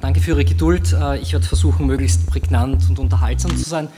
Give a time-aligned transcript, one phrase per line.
[0.00, 0.92] danke für Ihre Geduld.
[0.92, 3.88] Äh, ich werde versuchen, möglichst prägnant und unterhaltsam zu sein.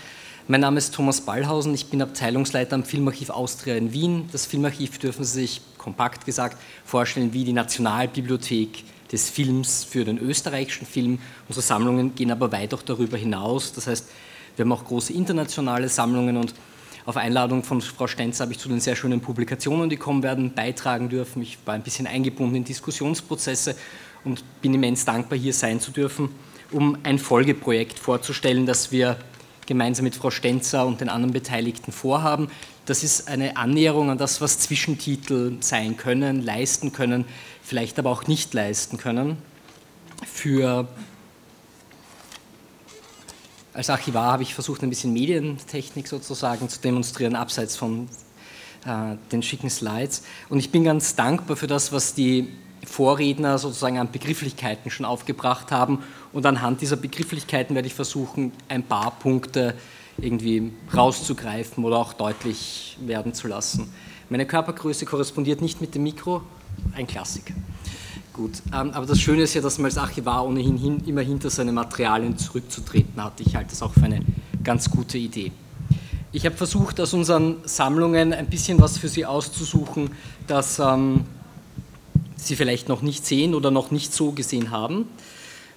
[0.48, 4.28] Mein Name ist Thomas Ballhausen, ich bin Abteilungsleiter am Filmarchiv Austria in Wien.
[4.32, 10.18] Das Filmarchiv dürfen Sie sich kompakt gesagt vorstellen wie die Nationalbibliothek des Films für den
[10.18, 11.20] österreichischen Film.
[11.48, 13.72] Unsere Sammlungen gehen aber weit auch darüber hinaus.
[13.72, 14.08] Das heißt,
[14.56, 16.54] wir haben auch große internationale Sammlungen und
[17.04, 20.54] auf Einladung von Frau Stenz habe ich zu den sehr schönen Publikationen, die kommen werden,
[20.54, 21.42] beitragen dürfen.
[21.42, 23.76] Ich war ein bisschen eingebunden in Diskussionsprozesse
[24.24, 26.30] und bin immens dankbar, hier sein zu dürfen,
[26.70, 29.16] um ein Folgeprojekt vorzustellen, das wir
[29.66, 32.48] gemeinsam mit Frau Stenzer und den anderen Beteiligten vorhaben.
[32.86, 37.24] Das ist eine Annäherung an das, was Zwischentitel sein können, leisten können,
[37.62, 39.38] vielleicht aber auch nicht leisten können.
[40.26, 40.88] Für
[43.74, 48.08] als Archivar habe ich versucht, ein bisschen Medientechnik sozusagen zu demonstrieren, abseits von
[48.84, 50.24] äh, den schicken Slides.
[50.50, 52.48] Und ich bin ganz dankbar für das, was die
[52.84, 56.00] Vorredner sozusagen an Begrifflichkeiten schon aufgebracht haben.
[56.32, 59.74] Und anhand dieser Begrifflichkeiten werde ich versuchen, ein paar Punkte
[60.18, 63.92] irgendwie rauszugreifen oder auch deutlich werden zu lassen.
[64.28, 66.42] Meine Körpergröße korrespondiert nicht mit dem Mikro,
[66.94, 67.54] ein Klassiker.
[68.32, 71.50] Gut, ähm, aber das Schöne ist ja, dass man als Archivar ohnehin hin, immer hinter
[71.50, 73.40] seine Materialien zurückzutreten hat.
[73.40, 74.20] Ich halte das auch für eine
[74.64, 75.52] ganz gute Idee.
[76.32, 80.12] Ich habe versucht, aus unseren Sammlungen ein bisschen was für Sie auszusuchen,
[80.46, 81.26] das ähm,
[82.42, 85.08] Sie vielleicht noch nicht sehen oder noch nicht so gesehen haben.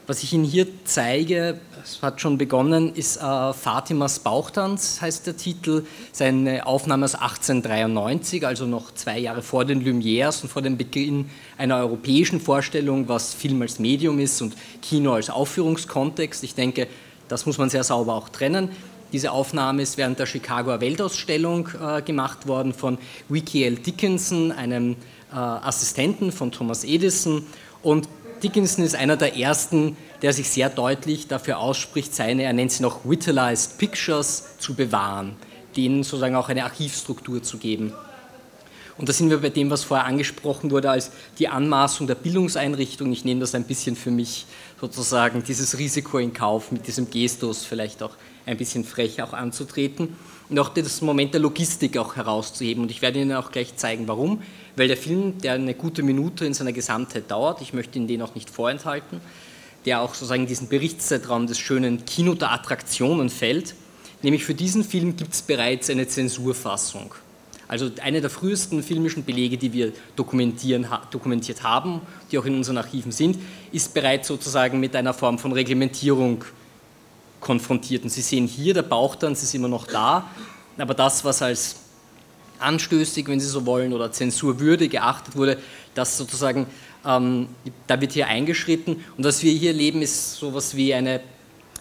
[0.07, 5.35] Was ich Ihnen hier zeige, es hat schon begonnen, ist äh, Fatimas Bauchtanz, heißt der
[5.35, 5.83] Titel.
[6.11, 11.31] Seine Aufnahme aus 1893, also noch zwei Jahre vor den Lumières und vor dem Beginn
[11.57, 16.43] einer europäischen Vorstellung, was Film als Medium ist und Kino als Aufführungskontext.
[16.43, 16.87] Ich denke,
[17.27, 18.69] das muss man sehr sauber auch trennen.
[19.11, 23.75] Diese Aufnahme ist während der Chicagoer Weltausstellung äh, gemacht worden von Wiki L.
[23.77, 24.97] Dickinson, einem
[25.31, 27.45] Assistenten von Thomas Edison.
[27.81, 28.07] Und
[28.43, 32.83] Dickinson ist einer der ersten, der sich sehr deutlich dafür ausspricht, seine, er nennt sie
[32.83, 35.35] noch Vitalized Pictures zu bewahren,
[35.75, 37.93] denen sozusagen auch eine Archivstruktur zu geben.
[38.97, 43.11] Und da sind wir bei dem, was vorher angesprochen wurde, als die Anmaßung der Bildungseinrichtung.
[43.11, 44.45] Ich nehme das ein bisschen für mich
[44.79, 50.15] sozusagen, dieses Risiko in Kauf, mit diesem Gestus vielleicht auch ein bisschen frech auch anzutreten
[50.49, 52.83] und auch das Moment der Logistik auch herauszuheben.
[52.83, 54.41] Und ich werde Ihnen auch gleich zeigen, warum
[54.75, 58.21] weil der Film, der eine gute Minute in seiner Gesamtheit dauert, ich möchte Ihnen den
[58.21, 59.21] auch nicht vorenthalten,
[59.85, 63.75] der auch sozusagen diesen Berichtszeitraum des schönen Kino der Attraktionen fällt,
[64.21, 67.13] nämlich für diesen Film gibt es bereits eine Zensurfassung.
[67.67, 73.11] Also eine der frühesten filmischen Belege, die wir dokumentiert haben, die auch in unseren Archiven
[73.11, 73.37] sind,
[73.71, 76.43] ist bereits sozusagen mit einer Form von Reglementierung
[77.39, 78.03] konfrontiert.
[78.03, 80.29] Und Sie sehen hier, der Bauchtanz ist immer noch da,
[80.77, 81.77] aber das, was als
[82.59, 85.57] anstößig, wenn Sie so wollen, oder zensurwürdig geachtet wurde,
[85.93, 86.67] dass sozusagen,
[87.05, 87.47] ähm,
[87.87, 89.03] da wird hier eingeschritten.
[89.17, 91.21] Und was wir hier erleben, ist sowas wie eine,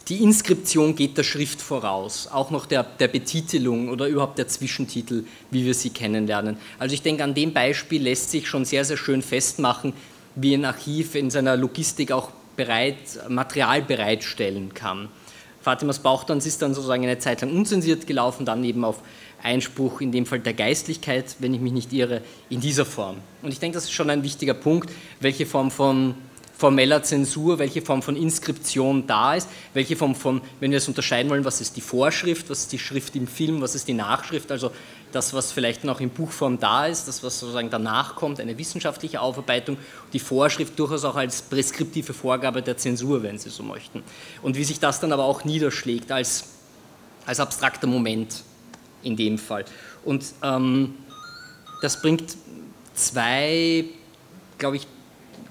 [0.09, 5.25] die Inskription geht der Schrift voraus, auch noch der, der Betitelung oder überhaupt der Zwischentitel,
[5.51, 6.59] wie wir sie kennenlernen.
[6.79, 9.95] Also ich denke, an dem Beispiel lässt sich schon sehr, sehr schön festmachen,
[10.35, 12.97] wie ein Archiv in seiner Logistik auch bereit,
[13.29, 15.09] Material bereitstellen kann.
[15.63, 19.01] Fatimas Bauchtanz ist dann sozusagen eine Zeit lang unzensiert gelaufen, dann eben auf
[19.43, 23.17] Einspruch, in dem Fall der Geistlichkeit, wenn ich mich nicht irre, in dieser Form.
[23.43, 24.91] Und ich denke, das ist schon ein wichtiger Punkt,
[25.21, 26.15] welche Form von
[26.57, 31.31] formeller Zensur, welche Form von Inskription da ist, welche Form von, wenn wir es unterscheiden
[31.31, 34.53] wollen, was ist die Vorschrift, was ist die Schrift im Film, was ist die Nachschrift,
[34.53, 34.71] also
[35.13, 39.21] das, was vielleicht noch in Buchform da ist, das, was sozusagen danach kommt, eine wissenschaftliche
[39.21, 39.77] Aufarbeitung,
[40.13, 44.03] die Vorschrift durchaus auch als preskriptive Vorgabe der Zensur, wenn Sie so möchten.
[44.43, 46.45] Und wie sich das dann aber auch niederschlägt als,
[47.27, 48.43] als abstrakter Moment
[49.03, 49.65] in dem Fall.
[50.05, 50.95] Und ähm,
[51.81, 52.37] das bringt
[52.95, 53.85] zwei,
[54.59, 54.87] glaube ich,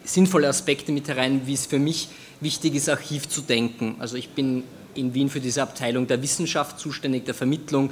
[0.04, 2.10] sinnvolle Aspekte mit herein, wie es für mich
[2.42, 3.96] wichtig ist, Archiv zu denken.
[4.00, 4.64] Also ich bin
[4.96, 7.90] in Wien für diese Abteilung der Wissenschaft zuständig, der Vermittlung,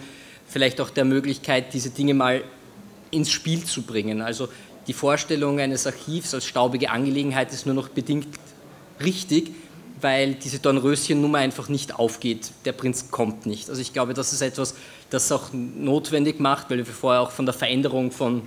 [0.48, 2.44] vielleicht auch der Möglichkeit, diese Dinge mal
[3.10, 4.22] ins Spiel zu bringen.
[4.22, 4.50] Also
[4.88, 8.28] die Vorstellung eines Archivs als staubige Angelegenheit ist nur noch bedingt
[9.04, 9.52] richtig,
[10.02, 12.52] weil diese Dornröschennummer einfach nicht aufgeht.
[12.66, 13.69] Der Prinz kommt nicht.
[13.69, 14.75] Also ich glaube, das ist etwas,
[15.10, 18.44] das auch notwendig macht, weil wir vorher auch von der Veränderung von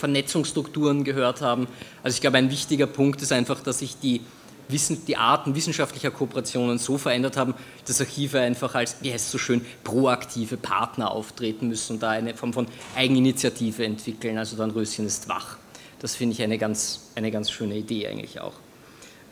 [0.00, 1.68] Vernetzungsstrukturen gehört haben.
[2.02, 4.22] Also ich glaube, ein wichtiger Punkt ist einfach, dass sich die,
[4.68, 7.54] Wissen, die Arten wissenschaftlicher Kooperationen so verändert haben,
[7.86, 12.10] dass Archive einfach als, wie heißt es so schön, proaktive Partner auftreten müssen und da
[12.10, 12.66] eine Form von
[12.96, 14.38] Eigeninitiative entwickeln.
[14.38, 15.56] Also dann Röschen ist wach.
[15.98, 18.54] Das finde ich eine ganz, eine ganz schöne Idee eigentlich auch.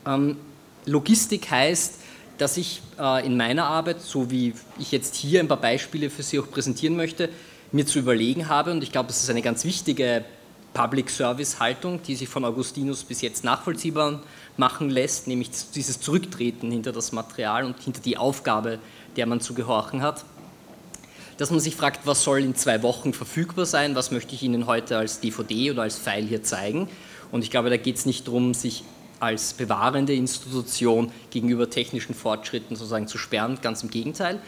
[0.06, 0.36] Ähm,
[0.86, 1.94] Logistik heißt,
[2.36, 6.22] dass ich äh, in meiner Arbeit, so wie ich jetzt hier ein paar Beispiele für
[6.22, 7.28] Sie auch präsentieren möchte,
[7.72, 10.24] mir zu überlegen habe, und ich glaube, das ist eine ganz wichtige
[10.74, 14.20] Public-Service-Haltung, die sich von Augustinus bis jetzt nachvollziehbar
[14.56, 18.78] machen lässt, nämlich dieses Zurücktreten hinter das Material und hinter die Aufgabe,
[19.16, 20.24] der man zu gehorchen hat.
[21.36, 24.66] Dass man sich fragt, was soll in zwei Wochen verfügbar sein, was möchte ich Ihnen
[24.66, 26.88] heute als DVD oder als File hier zeigen.
[27.30, 28.84] Und ich glaube, da geht es nicht darum, sich
[29.20, 34.40] als bewahrende Institution gegenüber technischen Fortschritten sozusagen zu sperren, ganz im Gegenteil.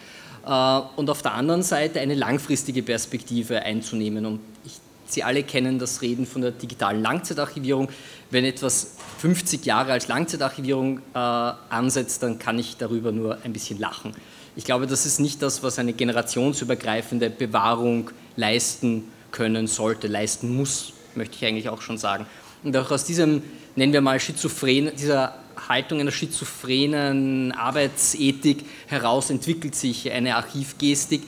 [0.47, 4.27] Äh, und auf der anderen Seite eine langfristige Perspektive einzunehmen.
[4.27, 4.79] Und ich,
[5.13, 7.89] Sie alle kennen das Reden von der digitalen Langzeitarchivierung.
[8.31, 13.79] Wenn etwas 50 Jahre als Langzeitarchivierung äh, ansetzt, dann kann ich darüber nur ein bisschen
[13.79, 14.13] lachen.
[14.57, 20.93] Ich glaube, das ist nicht das, was eine generationsübergreifende Bewahrung leisten können sollte, leisten muss,
[21.15, 22.27] möchte ich eigentlich auch schon sagen.
[22.63, 23.43] Und auch aus diesem,
[23.77, 25.35] nennen wir mal, schizophren, dieser
[25.69, 31.23] Haltung einer schizophrenen Arbeitsethik heraus entwickelt sich eine Archivgestik,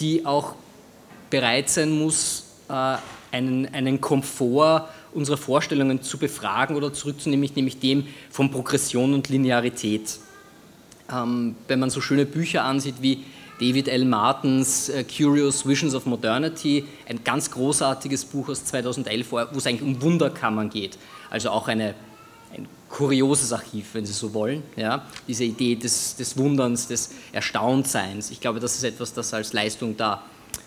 [0.00, 0.54] die auch
[1.30, 2.96] bereit sein muss, äh,
[3.32, 10.18] einen, einen Komfort unserer Vorstellungen zu befragen oder zurückzunehmen, nämlich dem von Progression und Linearität.
[11.10, 13.24] Ähm, wenn man so schöne Bücher ansieht wie
[13.60, 14.04] David L.
[14.04, 19.82] Martins uh, Curious Visions of Modernity, ein ganz großartiges Buch aus 2011, wo es eigentlich
[19.82, 20.98] um Wunderkammern geht.
[21.30, 21.94] Also auch eine,
[22.56, 24.62] ein kurioses Archiv, wenn Sie so wollen.
[24.76, 25.06] Ja?
[25.28, 28.30] Diese Idee des, des Wunderns, des Erstauntseins.
[28.30, 30.24] Ich glaube, das ist etwas, das als Leistung da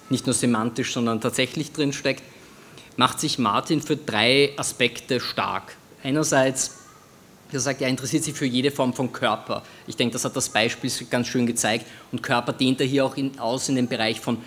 [0.10, 2.24] nicht nur semantisch, sondern tatsächlich drin steckt.
[2.98, 5.76] Macht sich Martin für drei Aspekte stark.
[6.04, 6.86] Einerseits
[7.52, 9.64] er sagt, er interessiert sich für jede Form von Körper.
[9.88, 11.86] Ich denke, das hat das Beispiel ganz schön gezeigt.
[12.12, 14.42] Und Körper dehnt er hier auch in, aus in den Bereich von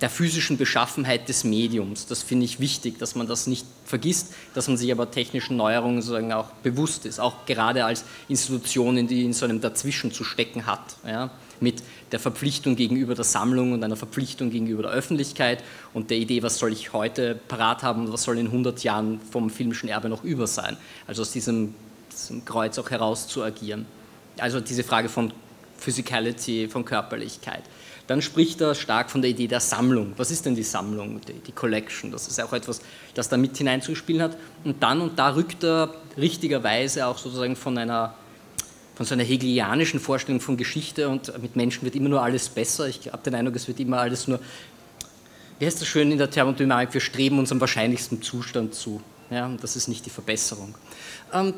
[0.00, 2.06] der physischen Beschaffenheit des Mediums.
[2.06, 6.02] Das finde ich wichtig, dass man das nicht vergisst, dass man sich aber technischen Neuerungen
[6.02, 10.66] sozusagen auch bewusst ist, auch gerade als Institution, die in so einem Dazwischen zu stecken
[10.66, 11.30] hat, ja,
[11.60, 15.62] mit der Verpflichtung gegenüber der Sammlung und einer Verpflichtung gegenüber der Öffentlichkeit
[15.94, 19.20] und der Idee, was soll ich heute parat haben und was soll in 100 Jahren
[19.30, 20.76] vom filmischen Erbe noch über sein.
[21.06, 21.74] Also aus diesem
[22.14, 23.86] zum Kreuz auch heraus zu agieren.
[24.38, 25.32] Also diese Frage von
[25.82, 27.62] Physicality, von Körperlichkeit.
[28.06, 30.12] Dann spricht er stark von der Idee der Sammlung.
[30.16, 32.10] Was ist denn die Sammlung, die, die Collection?
[32.10, 32.80] Das ist auch etwas,
[33.14, 34.36] das da mit hineinzuspielen hat.
[34.64, 38.14] Und dann und da rückt er richtigerweise auch sozusagen von einer,
[38.94, 42.88] von so einer hegelianischen Vorstellung von Geschichte und mit Menschen wird immer nur alles besser.
[42.88, 44.40] Ich habe den Eindruck, es wird immer alles nur,
[45.58, 49.00] wie heißt das schön in der Thermodynamik, wir streben unserem wahrscheinlichsten Zustand zu.
[49.30, 50.74] Ja, und das ist nicht die Verbesserung.
[51.32, 51.54] Ähm,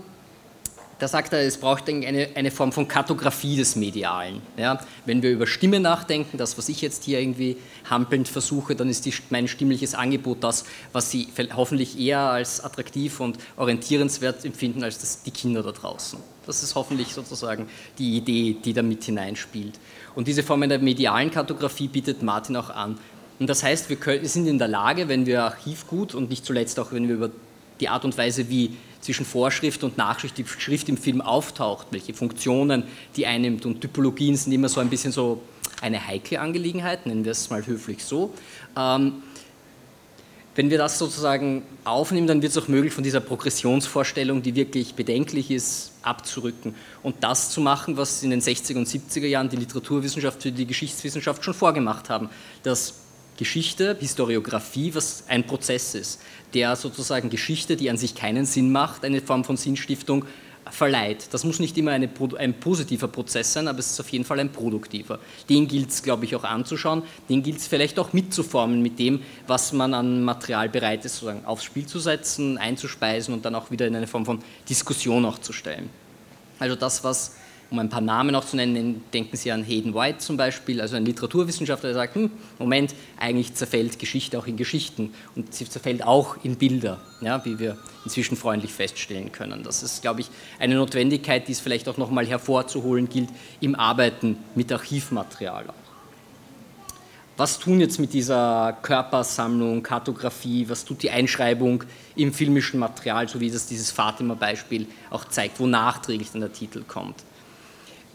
[0.98, 4.40] da sagt er, es braucht eine, eine Form von Kartografie des Medialen.
[4.56, 7.56] Ja, wenn wir über Stimme nachdenken, das, was ich jetzt hier irgendwie
[7.88, 13.20] hampelnd versuche, dann ist die, mein stimmliches Angebot das, was Sie hoffentlich eher als attraktiv
[13.20, 16.18] und orientierenswert empfinden, als das, die Kinder da draußen.
[16.46, 17.68] Das ist hoffentlich sozusagen
[17.98, 19.78] die Idee, die da mit hineinspielt.
[20.14, 22.98] Und diese Form der medialen Kartografie bietet Martin auch an.
[23.38, 26.44] Und das heißt, wir, können, wir sind in der Lage, wenn wir Archivgut und nicht
[26.44, 27.30] zuletzt auch, wenn wir über
[27.80, 32.14] die Art und Weise, wie zwischen Vorschrift und Nachschrift die Schrift im Film auftaucht, welche
[32.14, 32.84] Funktionen
[33.16, 35.42] die einnimmt und Typologien sind immer so ein bisschen so
[35.82, 38.32] eine heikle Angelegenheit, nennen wir es mal höflich so.
[38.76, 39.22] Ähm,
[40.54, 44.94] wenn wir das sozusagen aufnehmen, dann wird es auch möglich, von dieser Progressionsvorstellung, die wirklich
[44.94, 49.56] bedenklich ist, abzurücken und das zu machen, was in den 60er und 70er Jahren die
[49.56, 52.30] Literaturwissenschaft für die Geschichtswissenschaft schon vorgemacht haben,
[52.62, 53.03] dass
[53.36, 56.20] Geschichte, Historiografie, was ein Prozess ist,
[56.54, 60.24] der sozusagen Geschichte, die an sich keinen Sinn macht, eine Form von Sinnstiftung
[60.70, 61.28] verleiht.
[61.32, 64.40] Das muss nicht immer eine, ein positiver Prozess sein, aber es ist auf jeden Fall
[64.40, 65.18] ein produktiver.
[65.48, 69.20] Den gilt es, glaube ich, auch anzuschauen, den gilt es vielleicht auch mitzuformen mit dem,
[69.46, 73.70] was man an Material bereit ist, sozusagen aufs Spiel zu setzen, einzuspeisen und dann auch
[73.70, 75.90] wieder in eine Form von Diskussion auch zu stellen.
[76.58, 77.36] Also das, was
[77.70, 80.96] um ein paar Namen auch zu nennen, denken Sie an Hayden White zum Beispiel, also
[80.96, 86.04] ein Literaturwissenschaftler, der sagt, hm, Moment, eigentlich zerfällt Geschichte auch in Geschichten und sie zerfällt
[86.04, 89.62] auch in Bilder, ja, wie wir inzwischen freundlich feststellen können.
[89.62, 90.28] Das ist, glaube ich,
[90.58, 93.30] eine Notwendigkeit, die es vielleicht auch nochmal hervorzuholen gilt
[93.60, 95.84] im Arbeiten mit Archivmaterial auch.
[97.36, 101.82] Was tun jetzt mit dieser Körpersammlung, Kartografie, was tut die Einschreibung
[102.14, 106.84] im filmischen Material, so wie das dieses Fatima-Beispiel auch zeigt, wo nachträglich dann der Titel
[106.86, 107.24] kommt?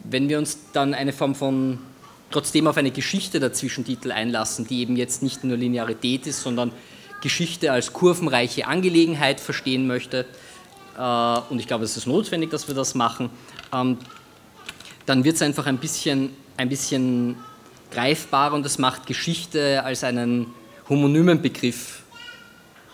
[0.04, 1.80] Wenn wir uns dann eine Form von,
[2.32, 6.72] trotzdem auf eine Geschichte der Zwischentitel einlassen, die eben jetzt nicht nur Linearität ist, sondern
[7.22, 10.26] Geschichte als kurvenreiche Angelegenheit verstehen möchte,
[10.98, 13.30] äh, und ich glaube, es ist notwendig, dass wir das machen,
[13.74, 13.98] ähm,
[15.06, 17.38] dann wird es einfach ein bisschen, ein bisschen
[17.92, 20.48] greifbarer und das macht Geschichte als einen
[20.88, 22.04] homonymen Begriff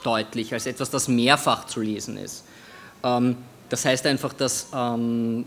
[0.03, 2.45] deutlich, als etwas, das mehrfach zu lesen ist.
[3.03, 3.37] Ähm,
[3.69, 5.45] das heißt einfach, dass ähm,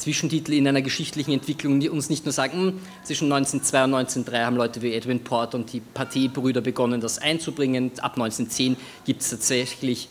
[0.00, 4.44] Zwischentitel in einer geschichtlichen Entwicklung die uns nicht nur sagen, hm, zwischen 1902 und 1903
[4.44, 7.92] haben Leute wie Edwin Port und die Pathé-Brüder begonnen, das einzubringen.
[7.98, 10.08] Ab 1910 gibt es tatsächlich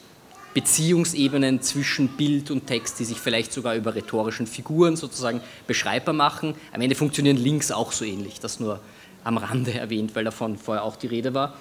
[0.54, 6.54] Beziehungsebenen zwischen Bild und Text, die sich vielleicht sogar über rhetorischen Figuren sozusagen beschreibbar machen.
[6.72, 8.80] Am Ende funktionieren Links auch so ähnlich, das nur
[9.24, 11.56] am Rande erwähnt, weil davon vorher auch die Rede war.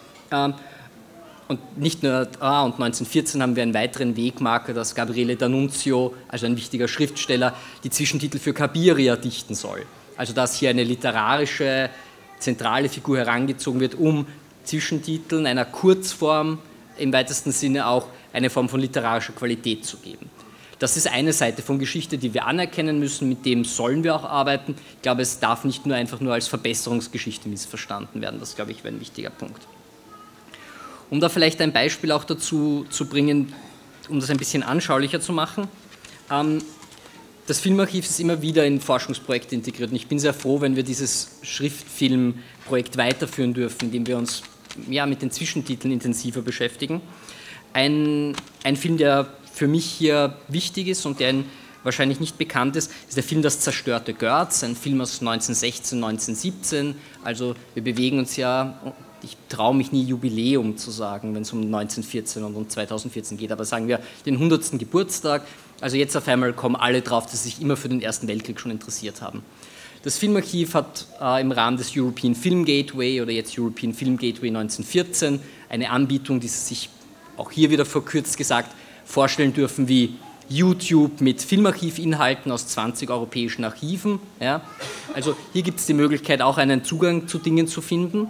[1.48, 6.44] Und nicht nur, ah, und 1914 haben wir einen weiteren Wegmarker, dass Gabriele D'Annunzio, also
[6.44, 9.86] ein wichtiger Schriftsteller, die Zwischentitel für Cabiria dichten soll.
[10.18, 11.88] Also dass hier eine literarische
[12.38, 14.26] zentrale Figur herangezogen wird, um
[14.64, 16.58] Zwischentiteln einer Kurzform
[16.98, 20.28] im weitesten Sinne auch eine Form von literarischer Qualität zu geben.
[20.78, 24.24] Das ist eine Seite von Geschichte, die wir anerkennen müssen, mit dem sollen wir auch
[24.24, 24.76] arbeiten.
[24.96, 28.38] Ich glaube, es darf nicht nur einfach nur als Verbesserungsgeschichte missverstanden werden.
[28.38, 29.66] Das, glaube ich, wäre ein wichtiger Punkt.
[31.10, 33.52] Um da vielleicht ein Beispiel auch dazu zu bringen,
[34.08, 35.68] um das ein bisschen anschaulicher zu machen.
[36.30, 36.62] Ähm,
[37.46, 40.82] das Filmarchiv ist immer wieder in Forschungsprojekte integriert und ich bin sehr froh, wenn wir
[40.82, 44.42] dieses Schriftfilmprojekt weiterführen dürfen, indem wir uns
[44.88, 47.00] ja, mit den Zwischentiteln intensiver beschäftigen.
[47.72, 48.34] Ein,
[48.64, 51.34] ein Film, der für mich hier wichtig ist und der
[51.84, 56.94] wahrscheinlich nicht bekannt ist, ist der Film Das zerstörte Görz, ein Film aus 1916, 1917.
[57.24, 58.78] Also wir bewegen uns ja
[59.22, 63.52] ich traue mich nie Jubiläum zu sagen, wenn es um 1914 und um 2014 geht,
[63.52, 64.78] aber sagen wir den 100.
[64.78, 65.42] Geburtstag.
[65.80, 68.58] Also jetzt auf einmal kommen alle drauf, dass sie sich immer für den Ersten Weltkrieg
[68.60, 69.42] schon interessiert haben.
[70.02, 74.48] Das Filmarchiv hat äh, im Rahmen des European Film Gateway oder jetzt European Film Gateway
[74.48, 76.88] 1914 eine Anbietung, die Sie sich
[77.36, 78.70] auch hier wieder verkürzt gesagt
[79.04, 80.14] vorstellen dürfen wie
[80.48, 84.18] YouTube mit Filmarchivinhalten aus 20 europäischen Archiven.
[84.40, 84.62] Ja.
[85.14, 88.28] Also hier gibt es die Möglichkeit, auch einen Zugang zu Dingen zu finden.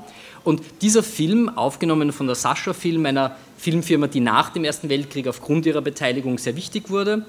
[0.48, 5.28] Und dieser Film, aufgenommen von der Sascha Film, einer Filmfirma, die nach dem Ersten Weltkrieg
[5.28, 7.26] aufgrund ihrer Beteiligung sehr wichtig wurde,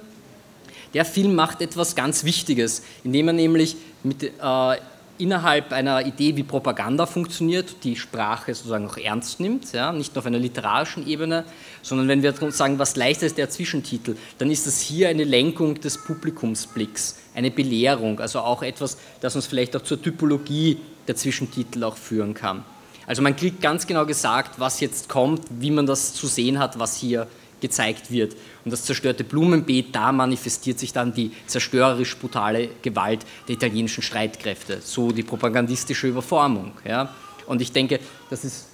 [0.93, 4.77] der Film macht etwas ganz Wichtiges, indem er nämlich mit, äh,
[5.17, 10.21] innerhalb einer Idee, wie Propaganda funktioniert, die Sprache sozusagen auch ernst nimmt, ja, nicht nur
[10.21, 11.43] auf einer literarischen Ebene,
[11.81, 15.81] sondern wenn wir sagen, was leichter ist der Zwischentitel, dann ist das hier eine Lenkung
[15.81, 21.83] des Publikumsblicks, eine Belehrung, also auch etwas, das uns vielleicht auch zur Typologie der Zwischentitel
[21.83, 22.63] auch führen kann.
[23.09, 26.77] Also man kriegt ganz genau gesagt, was jetzt kommt, wie man das zu sehen hat,
[26.77, 27.25] was hier
[27.59, 28.35] gezeigt wird.
[28.63, 34.81] Und das zerstörte Blumenbeet, da manifestiert sich dann die zerstörerisch brutale Gewalt der italienischen Streitkräfte,
[34.83, 36.73] so die propagandistische Überformung.
[36.85, 37.09] Ja.
[37.47, 37.99] Und ich denke,
[38.29, 38.67] das, ist,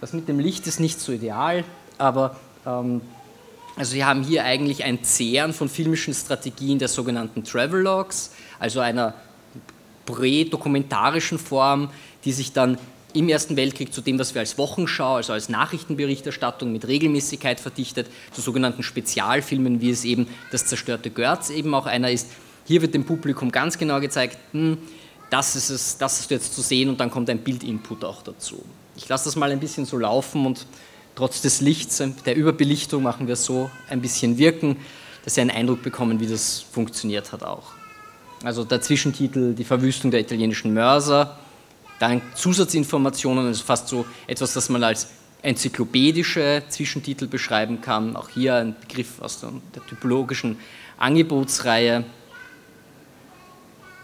[0.00, 1.62] das mit dem Licht ist nicht so ideal,
[1.98, 3.02] aber ähm,
[3.76, 9.12] also wir haben hier eigentlich ein Zehren von filmischen Strategien der sogenannten Travelogs, also einer
[10.06, 11.90] prädokumentarischen Form,
[12.24, 12.78] die sich dann
[13.14, 18.08] im Ersten Weltkrieg zu dem, was wir als Wochenschau, also als Nachrichtenberichterstattung mit Regelmäßigkeit verdichtet,
[18.32, 22.28] zu sogenannten Spezialfilmen, wie es eben das zerstörte Görz eben auch einer ist.
[22.66, 24.78] Hier wird dem Publikum ganz genau gezeigt, hm,
[25.30, 28.62] das ist es, das ist jetzt zu sehen und dann kommt ein Bildinput auch dazu.
[28.96, 30.66] Ich lasse das mal ein bisschen so laufen und
[31.14, 34.76] trotz des Lichts, der Überbelichtung machen wir so ein bisschen wirken,
[35.24, 37.72] dass Sie einen Eindruck bekommen, wie das funktioniert hat auch.
[38.42, 41.38] Also der Zwischentitel Die Verwüstung der italienischen Mörser,
[42.08, 45.08] dann Zusatzinformationen, also fast so etwas, das man als
[45.42, 48.16] enzyklopädische Zwischentitel beschreiben kann.
[48.16, 50.58] Auch hier ein Begriff aus der typologischen
[50.98, 52.04] Angebotsreihe.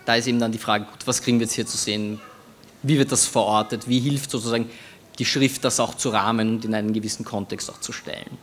[0.04, 2.20] Da ist eben dann die Frage, gut, was kriegen wir jetzt hier zu sehen?
[2.82, 3.88] Wie wird das verortet?
[3.88, 4.70] Wie hilft sozusagen
[5.18, 8.38] die Schrift, das auch zu rahmen und in einen gewissen Kontext auch zu stellen?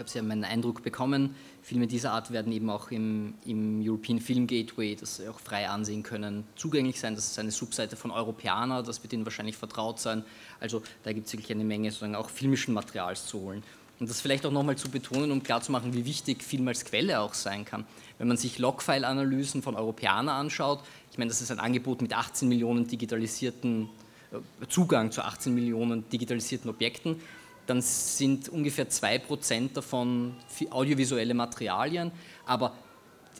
[0.00, 1.34] Ich habe Sie haben einen Eindruck bekommen.
[1.60, 5.68] Filme dieser Art werden eben auch im, im, European Film Gateway, das Sie auch frei
[5.68, 7.14] ansehen können, zugänglich sein.
[7.14, 10.24] Das ist eine Subseite von Europäer, das wird Ihnen wahrscheinlich vertraut sein.
[10.58, 13.62] Also da gibt es wirklich eine Menge sozusagen auch filmischen Materials zu holen.
[13.98, 17.34] Und das vielleicht auch nochmal zu betonen, um klarzumachen, wie wichtig Film als Quelle auch
[17.34, 17.84] sein kann.
[18.16, 22.48] Wenn man sich Logfile-Analysen von Europäern anschaut, ich meine, das ist ein Angebot mit 18
[22.48, 23.90] Millionen digitalisierten,
[24.32, 27.20] äh, Zugang zu 18 Millionen digitalisierten Objekten,
[27.66, 30.34] dann sind ungefähr 2% davon
[30.70, 32.10] audiovisuelle Materialien,
[32.46, 32.72] aber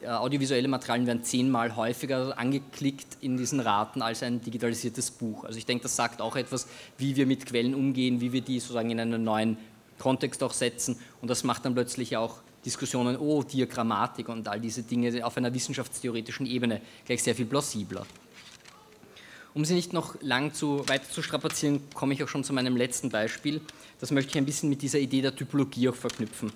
[0.03, 5.45] äh, audiovisuelle Materialien werden zehnmal häufiger angeklickt in diesen Raten als ein digitalisiertes Buch.
[5.45, 8.61] Also ich denke, das sagt auch etwas, wie wir mit Quellen umgehen, wie wir die
[8.61, 9.59] sozusagen in einen neuen
[9.99, 14.83] Kontext auch setzen und das macht dann plötzlich auch Diskussionen, oh, Diagrammatik und all diese
[14.83, 18.07] Dinge auf einer wissenschaftstheoretischen Ebene gleich sehr viel plausibler.
[19.52, 22.76] Um Sie nicht noch lang zu, weiter zu strapazieren, komme ich auch schon zu meinem
[22.76, 23.61] letzten Beispiel.
[23.99, 26.52] Das möchte ich ein bisschen mit dieser Idee der Typologie auch verknüpfen.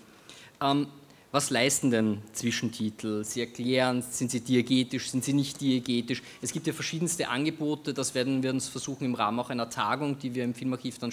[0.62, 0.86] Ähm,
[1.32, 3.24] was leisten denn Zwischentitel?
[3.24, 6.22] Sie erklären, sind sie diegetisch, sind sie nicht diegetisch?
[6.40, 10.16] Es gibt ja verschiedenste Angebote, das werden wir uns versuchen im Rahmen auch einer Tagung,
[10.16, 11.12] die wir im Filmarchiv dann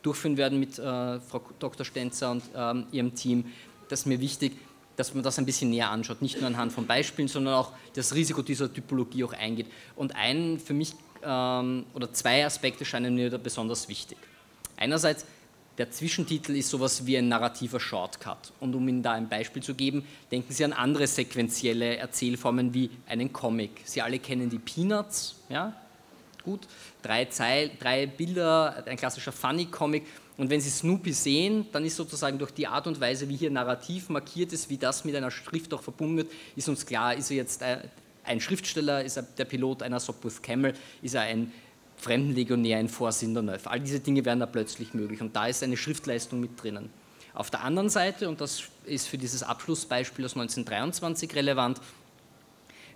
[0.00, 1.84] durchführen werden mit äh, Frau Dr.
[1.84, 3.44] Stenzer und ähm, ihrem Team,
[3.90, 4.56] das ist mir wichtig,
[4.96, 8.14] dass man das ein bisschen näher anschaut, nicht nur anhand von Beispielen, sondern auch das
[8.14, 9.66] Risiko dieser Typologie auch eingeht.
[9.94, 14.18] Und ein für mich ähm, oder zwei Aspekte scheinen mir da besonders wichtig.
[14.76, 15.26] Einerseits,
[15.78, 18.52] der Zwischentitel ist sowas wie ein narrativer Shortcut.
[18.60, 22.90] Und um Ihnen da ein Beispiel zu geben, denken Sie an andere sequentielle Erzählformen wie
[23.06, 23.70] einen Comic.
[23.84, 25.74] Sie alle kennen die Peanuts, ja?
[26.42, 26.66] Gut,
[27.02, 30.06] drei, Zeil, drei Bilder, ein klassischer Funny-Comic.
[30.38, 33.50] Und wenn Sie Snoopy sehen, dann ist sozusagen durch die Art und Weise, wie hier
[33.50, 37.30] narrativ markiert ist, wie das mit einer Schrift auch verbunden wird, ist uns klar, ist
[37.30, 37.62] er jetzt
[38.30, 41.52] ein Schriftsteller, ist er der Pilot einer Sopwith Camel, ist er ein
[41.96, 43.66] Fremdenlegionär, ein Vorsinderneuf.
[43.66, 46.90] All diese Dinge werden da plötzlich möglich und da ist eine Schriftleistung mit drinnen.
[47.34, 51.80] Auf der anderen Seite, und das ist für dieses Abschlussbeispiel aus 1923 relevant,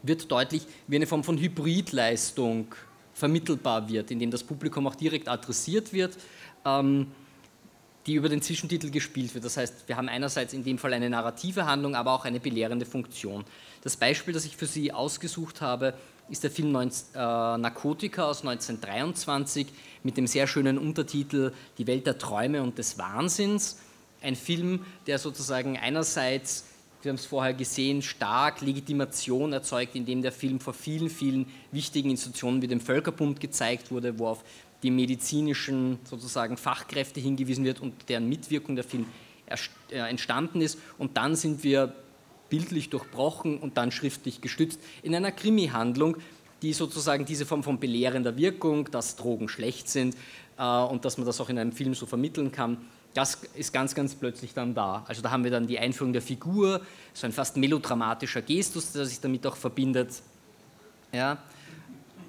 [0.02, 2.74] wird deutlich, wie eine Form von Hybridleistung
[3.14, 6.16] vermittelbar wird, indem das Publikum auch direkt adressiert wird.
[6.64, 7.08] Ähm,
[8.06, 9.44] die über den Zwischentitel gespielt wird.
[9.44, 12.84] Das heißt, wir haben einerseits in dem Fall eine narrative Handlung, aber auch eine belehrende
[12.84, 13.44] Funktion.
[13.82, 15.94] Das Beispiel, das ich für Sie ausgesucht habe,
[16.28, 19.66] ist der Film 19, äh, Narkotika aus 1923
[20.02, 23.78] mit dem sehr schönen Untertitel Die Welt der Träume und des Wahnsinns.
[24.22, 26.64] Ein Film, der sozusagen einerseits,
[27.02, 32.08] wir haben es vorher gesehen, stark Legitimation erzeugt, indem der Film vor vielen, vielen wichtigen
[32.10, 34.44] Institutionen wie dem Völkerbund gezeigt wurde, wo auf
[34.84, 39.06] die medizinischen sozusagen Fachkräfte hingewiesen wird und deren Mitwirkung der Film
[39.90, 40.78] äh, entstanden ist.
[40.98, 41.94] Und dann sind wir
[42.50, 46.18] bildlich durchbrochen und dann schriftlich gestützt in einer Krimi-Handlung,
[46.62, 50.14] die sozusagen diese Form von belehrender Wirkung, dass Drogen schlecht sind
[50.58, 52.76] äh, und dass man das auch in einem Film so vermitteln kann,
[53.14, 55.04] das ist ganz, ganz plötzlich dann da.
[55.06, 56.80] Also da haben wir dann die Einführung der Figur,
[57.14, 60.20] so ein fast melodramatischer Gestus, der sich damit auch verbindet.
[61.12, 61.38] Ja,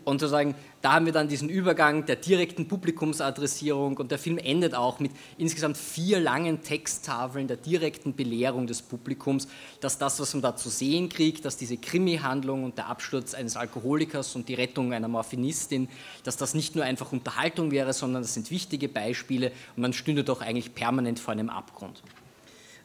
[0.05, 4.75] und sozusagen, da haben wir dann diesen Übergang der direkten Publikumsadressierung und der Film endet
[4.75, 9.47] auch mit insgesamt vier langen Texttafeln der direkten Belehrung des Publikums,
[9.81, 13.57] dass das, was man da zu sehen kriegt, dass diese Krimi-Handlung und der Absturz eines
[13.57, 15.89] Alkoholikers und die Rettung einer Morphinistin,
[16.23, 20.23] dass das nicht nur einfach Unterhaltung wäre, sondern das sind wichtige Beispiele und man stünde
[20.23, 22.03] doch eigentlich permanent vor einem Abgrund.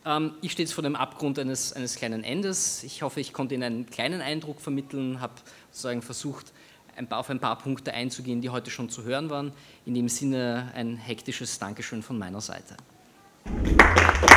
[0.05, 2.83] Ähm, ich stehe jetzt vor dem Abgrund eines, eines kleinen Endes.
[2.83, 5.35] Ich hoffe, ich konnte Ihnen einen kleinen Eindruck vermitteln, habe
[5.71, 6.53] sozusagen versucht,
[7.01, 9.53] ein paar, auf ein paar Punkte einzugehen, die heute schon zu hören waren.
[9.87, 12.77] In dem Sinne ein hektisches Dankeschön von meiner Seite.
[13.45, 14.30] Applaus